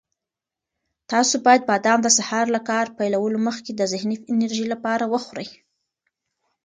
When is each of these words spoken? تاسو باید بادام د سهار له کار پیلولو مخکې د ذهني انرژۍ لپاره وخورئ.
تاسو 1.11 1.35
باید 1.45 1.63
بادام 1.69 1.99
د 2.03 2.07
سهار 2.17 2.45
له 2.55 2.59
کار 2.69 2.85
پیلولو 2.97 3.37
مخکې 3.47 3.71
د 3.75 3.81
ذهني 3.93 4.15
انرژۍ 4.31 4.65
لپاره 4.73 5.05
وخورئ. 5.13 5.49